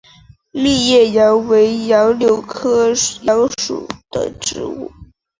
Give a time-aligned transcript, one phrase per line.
[0.49, 2.87] 密叶杨为杨柳科
[3.21, 4.91] 杨属的植物。